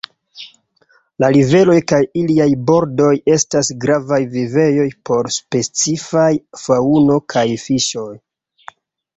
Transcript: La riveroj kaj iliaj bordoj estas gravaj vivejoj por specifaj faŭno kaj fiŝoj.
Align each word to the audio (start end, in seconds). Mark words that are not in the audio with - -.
La 1.23 1.27
riveroj 1.35 1.75
kaj 1.91 1.99
iliaj 2.21 2.47
bordoj 2.69 3.11
estas 3.35 3.69
gravaj 3.85 4.19
vivejoj 4.33 4.89
por 5.11 5.31
specifaj 5.37 6.27
faŭno 6.65 7.23
kaj 7.35 7.47
fiŝoj. 7.67 8.11